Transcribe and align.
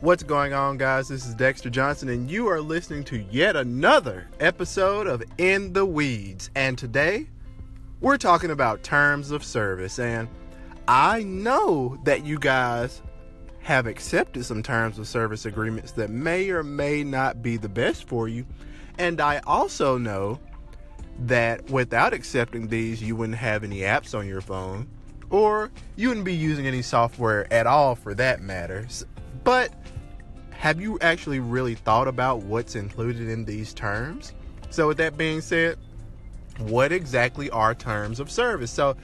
What's 0.00 0.22
going 0.22 0.52
on, 0.52 0.78
guys? 0.78 1.08
This 1.08 1.26
is 1.26 1.34
Dexter 1.34 1.70
Johnson, 1.70 2.08
and 2.08 2.30
you 2.30 2.46
are 2.46 2.60
listening 2.60 3.02
to 3.06 3.18
yet 3.32 3.56
another 3.56 4.28
episode 4.38 5.08
of 5.08 5.24
In 5.38 5.72
the 5.72 5.84
Weeds. 5.84 6.50
And 6.54 6.78
today, 6.78 7.26
we're 8.00 8.16
talking 8.16 8.52
about 8.52 8.84
terms 8.84 9.32
of 9.32 9.42
service. 9.42 9.98
And 9.98 10.28
I 10.86 11.24
know 11.24 11.98
that 12.04 12.24
you 12.24 12.38
guys 12.38 13.02
have 13.58 13.88
accepted 13.88 14.44
some 14.44 14.62
terms 14.62 15.00
of 15.00 15.08
service 15.08 15.46
agreements 15.46 15.90
that 15.92 16.10
may 16.10 16.48
or 16.50 16.62
may 16.62 17.02
not 17.02 17.42
be 17.42 17.56
the 17.56 17.68
best 17.68 18.06
for 18.06 18.28
you. 18.28 18.46
And 18.98 19.20
I 19.20 19.40
also 19.48 19.98
know 19.98 20.38
that 21.26 21.68
without 21.70 22.12
accepting 22.12 22.68
these, 22.68 23.02
you 23.02 23.16
wouldn't 23.16 23.38
have 23.38 23.64
any 23.64 23.78
apps 23.78 24.16
on 24.16 24.28
your 24.28 24.42
phone, 24.42 24.86
or 25.30 25.72
you 25.96 26.06
wouldn't 26.06 26.24
be 26.24 26.36
using 26.36 26.68
any 26.68 26.82
software 26.82 27.52
at 27.52 27.66
all 27.66 27.96
for 27.96 28.14
that 28.14 28.40
matter. 28.40 28.86
But 29.44 29.72
have 30.50 30.80
you 30.80 30.98
actually 31.00 31.40
really 31.40 31.74
thought 31.74 32.08
about 32.08 32.42
what's 32.42 32.74
included 32.74 33.28
in 33.28 33.44
these 33.44 33.72
terms? 33.72 34.34
So, 34.70 34.88
with 34.88 34.96
that 34.98 35.16
being 35.16 35.40
said, 35.40 35.78
what 36.58 36.92
exactly 36.92 37.48
are 37.50 37.74
terms 37.74 38.20
of 38.20 38.30
service? 38.30 38.70
So, 38.70 38.96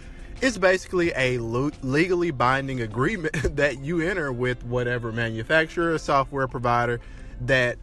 it's 0.42 0.58
basically 0.58 1.12
a 1.16 1.38
legally 1.38 2.30
binding 2.30 2.80
agreement 2.80 3.34
that 3.56 3.78
you 3.78 4.00
enter 4.00 4.32
with 4.32 4.64
whatever 4.64 5.12
manufacturer 5.12 5.94
or 5.94 5.98
software 5.98 6.48
provider 6.48 7.00
that 7.42 7.78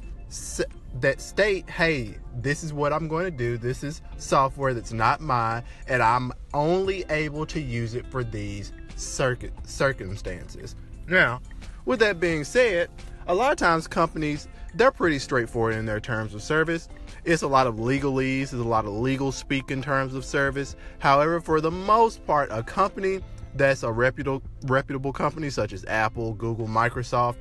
that 1.00 1.22
state, 1.22 1.70
hey, 1.70 2.18
this 2.42 2.64
is 2.64 2.74
what 2.74 2.92
I'm 2.92 3.08
going 3.08 3.26
to 3.26 3.32
do. 3.32 3.58
This 3.58 3.84
is 3.84 4.02
software 4.18 4.74
that's 4.74 4.92
not 4.92 5.22
mine, 5.22 5.64
and 5.88 6.04
I'm 6.04 6.34
only 6.54 7.06
able 7.10 7.46
to 7.48 7.62
use 7.62 7.96
it 7.96 8.06
for 8.08 8.24
these 8.24 8.74
circuit 8.96 9.54
circumstances. 9.66 10.76
Now, 11.08 11.42
with 11.86 12.00
that 12.00 12.20
being 12.20 12.44
said, 12.44 12.90
a 13.28 13.36
lot 13.36 13.52
of 13.52 13.58
times 13.58 13.88
companies 13.88 14.48
they're 14.74 14.92
pretty 14.92 15.20
straightforward 15.20 15.76
in 15.76 15.86
their 15.86 16.00
terms 16.00 16.34
of 16.34 16.42
service. 16.42 16.88
It's 17.26 17.42
a 17.42 17.48
lot 17.48 17.68
of 17.68 17.76
legalese, 17.76 18.52
there's 18.52 18.54
a 18.54 18.64
lot 18.64 18.86
of 18.86 18.94
legal 18.94 19.32
speak 19.32 19.70
in 19.70 19.82
terms 19.82 20.16
of 20.16 20.24
service. 20.24 20.76
However, 21.00 21.42
for 21.42 21.60
the 21.60 21.72
most 21.72 22.26
part, 22.26 22.50
a 22.52 22.64
company 22.64 23.20
that's 23.56 23.84
a 23.84 23.92
reputable 23.92 24.42
reputable 24.64 25.12
company 25.12 25.50
such 25.50 25.74
as 25.74 25.84
Apple, 25.86 26.34
Google, 26.36 26.68
Microsoft, 26.68 27.36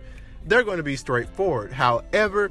they're 0.46 0.64
going 0.64 0.78
to 0.78 0.82
be 0.82 0.96
straightforward. 0.96 1.72
However, 1.72 2.50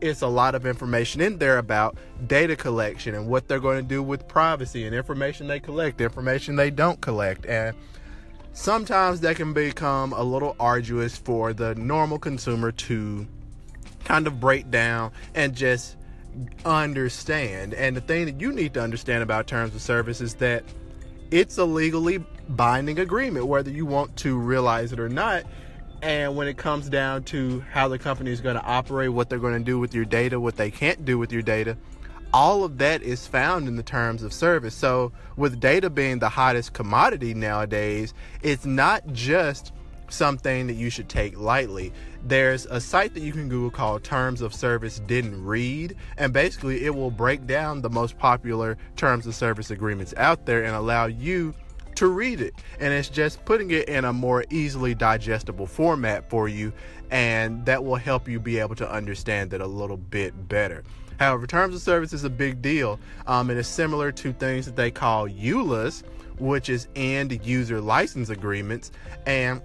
it's 0.00 0.22
a 0.22 0.26
lot 0.26 0.54
of 0.54 0.64
information 0.64 1.20
in 1.20 1.36
there 1.38 1.58
about 1.58 1.98
data 2.26 2.56
collection 2.56 3.14
and 3.14 3.28
what 3.28 3.48
they're 3.48 3.60
going 3.60 3.82
to 3.82 3.88
do 3.88 4.02
with 4.02 4.26
privacy 4.26 4.86
and 4.86 4.94
information 4.94 5.46
they 5.46 5.60
collect, 5.60 6.00
information 6.00 6.56
they 6.56 6.70
don't 6.70 7.00
collect, 7.00 7.44
and 7.44 7.76
sometimes 8.54 9.20
that 9.20 9.36
can 9.36 9.52
become 9.52 10.12
a 10.14 10.22
little 10.22 10.56
arduous 10.58 11.16
for 11.16 11.52
the 11.52 11.74
normal 11.74 12.18
consumer 12.18 12.72
to 12.72 13.26
kind 14.04 14.26
of 14.26 14.40
break 14.40 14.70
down 14.70 15.12
and 15.34 15.54
just 15.54 15.96
understand. 16.64 17.74
And 17.74 17.96
the 17.96 18.00
thing 18.00 18.24
that 18.26 18.40
you 18.40 18.52
need 18.52 18.72
to 18.74 18.80
understand 18.82 19.22
about 19.22 19.46
terms 19.46 19.74
of 19.74 19.82
service 19.82 20.20
is 20.20 20.34
that 20.36 20.64
it's 21.30 21.58
a 21.58 21.64
legally 21.64 22.24
binding 22.48 22.98
agreement, 23.00 23.46
whether 23.46 23.70
you 23.70 23.86
want 23.86 24.16
to 24.18 24.38
realize 24.38 24.92
it 24.92 25.00
or 25.00 25.08
not. 25.08 25.44
And 26.02 26.36
when 26.36 26.46
it 26.48 26.56
comes 26.56 26.88
down 26.88 27.24
to 27.24 27.60
how 27.72 27.88
the 27.88 27.98
company 27.98 28.30
is 28.30 28.40
going 28.40 28.56
to 28.56 28.62
operate, 28.62 29.10
what 29.10 29.30
they're 29.30 29.38
going 29.38 29.58
to 29.58 29.64
do 29.64 29.78
with 29.78 29.94
your 29.94 30.04
data, 30.04 30.38
what 30.38 30.56
they 30.56 30.70
can't 30.70 31.04
do 31.04 31.18
with 31.18 31.32
your 31.32 31.42
data, 31.42 31.76
all 32.34 32.64
of 32.64 32.78
that 32.78 33.00
is 33.00 33.28
found 33.28 33.68
in 33.68 33.76
the 33.76 33.82
terms 33.82 34.24
of 34.24 34.32
service. 34.32 34.74
So, 34.74 35.12
with 35.36 35.60
data 35.60 35.88
being 35.88 36.18
the 36.18 36.28
hottest 36.28 36.72
commodity 36.72 37.32
nowadays, 37.32 38.12
it's 38.42 38.66
not 38.66 39.06
just 39.12 39.72
something 40.08 40.66
that 40.66 40.72
you 40.74 40.90
should 40.90 41.08
take 41.08 41.38
lightly. 41.38 41.92
There's 42.24 42.66
a 42.66 42.80
site 42.80 43.14
that 43.14 43.20
you 43.20 43.30
can 43.30 43.48
Google 43.48 43.70
called 43.70 44.02
Terms 44.02 44.40
of 44.40 44.52
Service 44.52 44.98
Didn't 44.98 45.44
Read, 45.44 45.94
and 46.18 46.32
basically 46.32 46.84
it 46.84 46.92
will 46.92 47.12
break 47.12 47.46
down 47.46 47.82
the 47.82 47.90
most 47.90 48.18
popular 48.18 48.78
terms 48.96 49.28
of 49.28 49.34
service 49.36 49.70
agreements 49.70 50.12
out 50.16 50.44
there 50.44 50.64
and 50.64 50.74
allow 50.74 51.06
you 51.06 51.54
to 51.96 52.08
read 52.08 52.40
it. 52.40 52.54
And 52.80 52.92
it's 52.92 53.08
just 53.08 53.44
putting 53.44 53.70
it 53.70 53.88
in 53.88 54.04
a 54.04 54.12
more 54.12 54.44
easily 54.50 54.94
digestible 54.94 55.66
format 55.66 56.28
for 56.28 56.48
you, 56.48 56.72
and 57.10 57.64
that 57.66 57.84
will 57.84 57.96
help 57.96 58.28
you 58.28 58.40
be 58.40 58.58
able 58.58 58.74
to 58.76 58.90
understand 58.90 59.52
it 59.52 59.60
a 59.60 59.66
little 59.66 59.96
bit 59.96 60.48
better. 60.48 60.84
However, 61.18 61.46
terms 61.46 61.74
of 61.74 61.80
service 61.80 62.12
is 62.12 62.24
a 62.24 62.30
big 62.30 62.60
deal. 62.60 62.98
Um, 63.26 63.50
it 63.50 63.56
is 63.56 63.68
similar 63.68 64.10
to 64.12 64.32
things 64.32 64.66
that 64.66 64.76
they 64.76 64.90
call 64.90 65.28
EULAs, 65.28 66.02
which 66.38 66.68
is 66.68 66.88
end 66.96 67.44
user 67.46 67.80
license 67.80 68.30
agreements. 68.30 68.90
And 69.26 69.62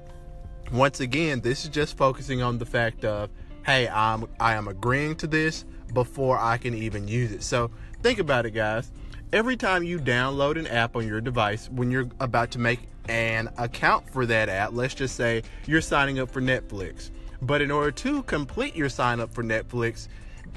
once 0.72 1.00
again, 1.00 1.42
this 1.42 1.64
is 1.64 1.70
just 1.70 1.98
focusing 1.98 2.42
on 2.42 2.60
the 2.60 2.66
fact 2.66 3.04
of, 3.04 3.30
hey, 3.66 3.88
I'm 3.88 4.26
I 4.40 4.54
am 4.54 4.68
agreeing 4.68 5.16
to 5.18 5.28
this 5.28 5.66
before 5.94 6.38
I 6.38 6.58
can 6.58 6.76
even 6.76 7.08
use 7.08 7.32
it. 7.32 7.42
So 7.42 7.72
think 8.04 8.20
about 8.20 8.46
it, 8.46 8.52
guys. 8.52 8.92
Every 9.32 9.58
time 9.58 9.84
you 9.84 10.00
download 10.00 10.58
an 10.58 10.66
app 10.66 10.96
on 10.96 11.08
your 11.08 11.22
device, 11.22 11.70
when 11.70 11.92
you're 11.92 12.10
about 12.20 12.50
to 12.52 12.60
make 12.60 12.80
an 13.08 13.48
account 13.60 14.10
for 14.10 14.26
that 14.26 14.50
app, 14.50 14.72
let's 14.74 14.96
just 14.96 15.16
say 15.16 15.44
you're 15.68 15.82
signing 15.82 16.18
up 16.18 16.32
for 16.32 16.42
Netflix. 16.42 17.12
But 17.40 17.62
in 17.62 17.70
order 17.70 17.92
to 17.92 18.24
complete 18.24 18.76
your 18.76 18.90
sign 18.90 19.20
up 19.20 19.32
for 19.32 19.44
Netflix, 19.44 20.08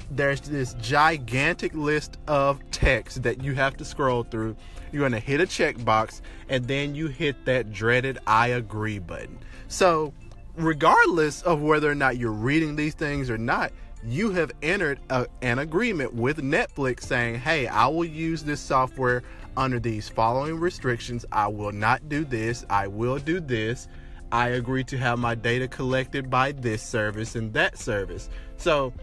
there's 0.09 0.41
this 0.41 0.73
gigantic 0.81 1.75
list 1.75 2.17
of 2.27 2.67
text 2.71 3.21
that 3.21 3.43
you 3.43 3.53
have 3.53 3.77
to 3.77 3.85
scroll 3.85 4.23
through. 4.23 4.55
You're 4.91 5.01
going 5.01 5.11
to 5.11 5.19
hit 5.19 5.39
a 5.39 5.45
checkbox 5.45 6.21
and 6.49 6.67
then 6.67 6.95
you 6.95 7.09
hit 7.09 7.45
that 7.45 7.71
dreaded 7.71 8.17
I 8.25 8.47
agree 8.47 8.97
button. 8.97 9.37
So, 9.67 10.15
regardless 10.57 11.43
of 11.43 11.61
whether 11.61 11.91
or 11.91 11.95
not 11.95 12.17
you're 12.17 12.31
reading 12.31 12.75
these 12.75 12.95
things 12.95 13.29
or 13.29 13.37
not, 13.37 13.71
you 14.05 14.31
have 14.31 14.51
entered 14.61 14.99
a, 15.09 15.27
an 15.41 15.59
agreement 15.59 16.13
with 16.13 16.37
Netflix 16.37 17.03
saying, 17.03 17.35
hey, 17.35 17.67
I 17.67 17.87
will 17.87 18.05
use 18.05 18.43
this 18.43 18.59
software 18.59 19.23
under 19.55 19.79
these 19.79 20.09
following 20.09 20.59
restrictions. 20.59 21.25
I 21.31 21.47
will 21.47 21.71
not 21.71 22.09
do 22.09 22.25
this. 22.25 22.65
I 22.69 22.87
will 22.87 23.17
do 23.17 23.39
this. 23.39 23.87
I 24.31 24.49
agree 24.49 24.83
to 24.85 24.97
have 24.97 25.19
my 25.19 25.35
data 25.35 25.67
collected 25.67 26.29
by 26.29 26.53
this 26.53 26.81
service 26.81 27.35
and 27.35 27.53
that 27.53 27.77
service. 27.77 28.29
So, 28.57 28.93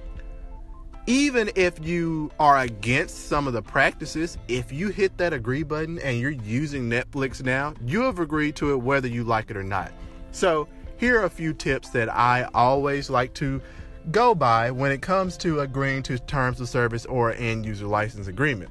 even 1.07 1.51
if 1.57 1.85
you 1.85 2.31
are 2.39 2.59
against 2.59 3.29
some 3.29 3.47
of 3.47 3.53
the 3.53 3.63
practices, 3.63 4.39
if 4.49 4.71
you 4.73 4.89
hit 4.89 5.17
that 5.19 5.33
agree 5.33 5.63
button 5.63 5.99
and 6.01 6.19
you're 6.19 6.31
using 6.31 6.91
Netflix 6.91 7.43
now, 7.43 7.75
you 7.85 8.03
have 8.03 8.19
agreed 8.19 8.57
to 8.57 8.73
it 8.73 8.77
whether 8.77 9.09
you 9.09 9.25
like 9.25 9.51
it 9.51 9.57
or 9.57 9.63
not. 9.63 9.93
So, 10.33 10.69
here 10.97 11.21
are 11.21 11.25
a 11.25 11.31
few 11.31 11.55
tips 11.55 11.89
that 11.91 12.13
I 12.13 12.49
always 12.53 13.09
like 13.09 13.33
to 13.35 13.63
go 14.11 14.35
by 14.35 14.71
when 14.71 14.93
it 14.93 15.03
comes 15.03 15.37
to 15.39 15.61
agreeing 15.61 16.03
to 16.05 16.19
terms 16.19 16.61
of 16.61 16.69
service 16.69 17.07
or 17.07 17.33
end 17.33 17.67
user 17.67 17.87
license 17.87 18.27
agreement. 18.27 18.71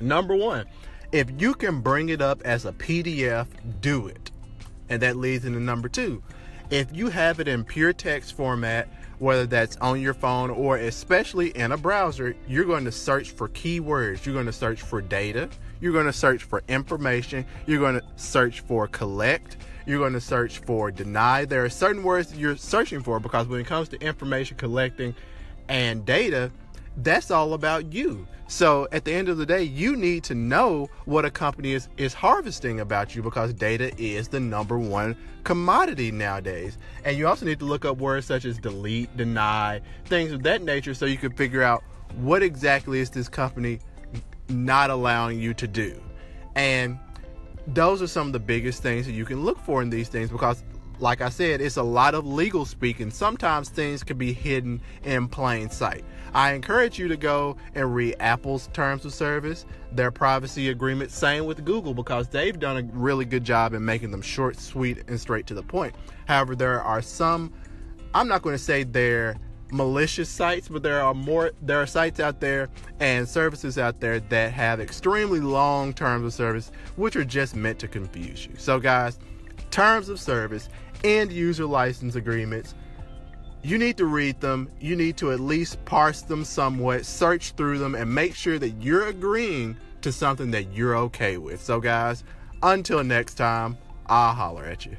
Number 0.00 0.36
one, 0.36 0.66
if 1.12 1.28
you 1.38 1.54
can 1.54 1.80
bring 1.80 2.08
it 2.08 2.20
up 2.20 2.42
as 2.44 2.64
a 2.64 2.72
PDF, 2.72 3.46
do 3.80 4.06
it. 4.06 4.30
And 4.88 5.02
that 5.02 5.16
leads 5.16 5.44
into 5.44 5.60
number 5.60 5.88
two. 5.88 6.22
If 6.70 6.94
you 6.94 7.08
have 7.08 7.40
it 7.40 7.48
in 7.48 7.64
pure 7.64 7.92
text 7.92 8.34
format, 8.34 8.88
whether 9.18 9.46
that's 9.46 9.76
on 9.78 10.00
your 10.00 10.14
phone 10.14 10.50
or 10.50 10.76
especially 10.76 11.48
in 11.56 11.72
a 11.72 11.76
browser, 11.76 12.36
you're 12.46 12.64
going 12.64 12.84
to 12.84 12.92
search 12.92 13.30
for 13.30 13.48
keywords. 13.48 14.24
You're 14.24 14.34
going 14.34 14.46
to 14.46 14.52
search 14.52 14.82
for 14.82 15.00
data. 15.00 15.48
You're 15.80 15.92
going 15.92 16.06
to 16.06 16.12
search 16.12 16.44
for 16.44 16.62
information. 16.68 17.44
You're 17.66 17.80
going 17.80 18.00
to 18.00 18.04
search 18.16 18.60
for 18.60 18.86
collect. 18.86 19.56
You're 19.88 20.00
going 20.00 20.12
to 20.12 20.20
search 20.20 20.58
for 20.58 20.90
deny. 20.90 21.46
There 21.46 21.64
are 21.64 21.70
certain 21.70 22.02
words 22.02 22.36
you're 22.36 22.58
searching 22.58 23.02
for 23.02 23.18
because 23.18 23.46
when 23.46 23.58
it 23.58 23.66
comes 23.66 23.88
to 23.88 23.98
information 24.00 24.58
collecting 24.58 25.14
and 25.70 26.04
data, 26.04 26.52
that's 26.98 27.30
all 27.30 27.54
about 27.54 27.90
you. 27.90 28.28
So 28.48 28.86
at 28.92 29.06
the 29.06 29.14
end 29.14 29.30
of 29.30 29.38
the 29.38 29.46
day, 29.46 29.62
you 29.62 29.96
need 29.96 30.24
to 30.24 30.34
know 30.34 30.90
what 31.06 31.24
a 31.24 31.30
company 31.30 31.72
is, 31.72 31.88
is 31.96 32.12
harvesting 32.12 32.80
about 32.80 33.16
you 33.16 33.22
because 33.22 33.54
data 33.54 33.90
is 33.96 34.28
the 34.28 34.40
number 34.40 34.78
one 34.78 35.16
commodity 35.44 36.10
nowadays. 36.10 36.76
And 37.06 37.16
you 37.16 37.26
also 37.26 37.46
need 37.46 37.58
to 37.60 37.64
look 37.64 37.86
up 37.86 37.96
words 37.96 38.26
such 38.26 38.44
as 38.44 38.58
delete, 38.58 39.16
deny, 39.16 39.80
things 40.04 40.32
of 40.32 40.42
that 40.42 40.60
nature 40.60 40.92
so 40.92 41.06
you 41.06 41.16
can 41.16 41.32
figure 41.32 41.62
out 41.62 41.82
what 42.16 42.42
exactly 42.42 43.00
is 43.00 43.08
this 43.08 43.30
company 43.30 43.78
not 44.50 44.90
allowing 44.90 45.40
you 45.40 45.54
to 45.54 45.66
do. 45.66 45.98
And 46.56 46.98
those 47.74 48.00
are 48.00 48.06
some 48.06 48.28
of 48.28 48.32
the 48.32 48.38
biggest 48.40 48.82
things 48.82 49.06
that 49.06 49.12
you 49.12 49.24
can 49.24 49.44
look 49.44 49.58
for 49.60 49.82
in 49.82 49.90
these 49.90 50.08
things 50.08 50.30
because 50.30 50.62
like 51.00 51.20
I 51.20 51.28
said, 51.28 51.60
it's 51.60 51.76
a 51.76 51.82
lot 51.82 52.14
of 52.14 52.26
legal 52.26 52.64
speaking. 52.64 53.10
Sometimes 53.10 53.68
things 53.68 54.02
can 54.02 54.18
be 54.18 54.32
hidden 54.32 54.80
in 55.04 55.28
plain 55.28 55.70
sight. 55.70 56.04
I 56.34 56.54
encourage 56.54 56.98
you 56.98 57.06
to 57.06 57.16
go 57.16 57.56
and 57.74 57.94
read 57.94 58.16
Apple's 58.18 58.68
terms 58.72 59.04
of 59.04 59.14
service, 59.14 59.64
their 59.92 60.10
privacy 60.10 60.70
agreement. 60.70 61.10
Same 61.10 61.46
with 61.46 61.64
Google 61.64 61.94
because 61.94 62.28
they've 62.28 62.58
done 62.58 62.76
a 62.76 62.82
really 62.98 63.24
good 63.24 63.44
job 63.44 63.74
in 63.74 63.84
making 63.84 64.10
them 64.10 64.22
short, 64.22 64.58
sweet, 64.58 65.04
and 65.08 65.20
straight 65.20 65.46
to 65.46 65.54
the 65.54 65.62
point. 65.62 65.94
However, 66.26 66.56
there 66.56 66.82
are 66.82 67.00
some, 67.00 67.52
I'm 68.12 68.26
not 68.26 68.42
going 68.42 68.54
to 68.54 68.62
say 68.62 68.82
they're 68.82 69.36
malicious 69.70 70.28
sites, 70.28 70.68
but 70.68 70.82
there 70.82 71.02
are 71.02 71.14
more, 71.14 71.52
there 71.62 71.80
are 71.80 71.86
sites 71.86 72.20
out 72.20 72.40
there 72.40 72.68
and 73.00 73.28
services 73.28 73.78
out 73.78 74.00
there 74.00 74.20
that 74.20 74.52
have 74.52 74.80
extremely 74.80 75.40
long 75.40 75.92
terms 75.92 76.24
of 76.24 76.32
service, 76.32 76.70
which 76.96 77.16
are 77.16 77.24
just 77.24 77.54
meant 77.54 77.78
to 77.80 77.88
confuse 77.88 78.46
you. 78.46 78.54
So, 78.56 78.78
guys, 78.80 79.18
terms 79.70 80.08
of 80.08 80.20
service 80.20 80.68
and 81.04 81.30
user 81.30 81.66
license 81.66 82.14
agreements 82.14 82.74
you 83.62 83.78
need 83.78 83.96
to 83.96 84.06
read 84.06 84.40
them. 84.40 84.70
You 84.80 84.96
need 84.96 85.16
to 85.18 85.32
at 85.32 85.40
least 85.40 85.84
parse 85.84 86.22
them 86.22 86.44
somewhat, 86.44 87.04
search 87.04 87.52
through 87.52 87.78
them, 87.78 87.94
and 87.94 88.12
make 88.12 88.34
sure 88.34 88.58
that 88.58 88.70
you're 88.80 89.08
agreeing 89.08 89.76
to 90.02 90.12
something 90.12 90.50
that 90.52 90.72
you're 90.72 90.96
okay 90.96 91.38
with. 91.38 91.62
So, 91.62 91.80
guys, 91.80 92.24
until 92.62 93.02
next 93.02 93.34
time, 93.34 93.76
I'll 94.06 94.34
holler 94.34 94.64
at 94.64 94.86
you. 94.86 94.96